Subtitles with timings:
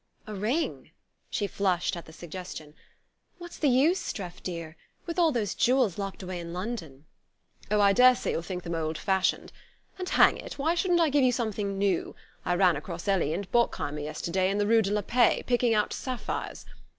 [0.25, 0.89] "A ring?"
[1.29, 2.73] She flushed at the suggestion.
[3.37, 4.75] "What's the use, Streff, dear?
[5.05, 7.05] With all those jewels locked away in London"
[7.69, 9.51] "Oh, I daresay you'll think them old fashioned.
[9.99, 13.45] And, hang it, why shouldn't I give you something new, I ran across Ellie and
[13.51, 16.65] Bockheimer yesterday, in the rue de la Paix, picking out sapphires.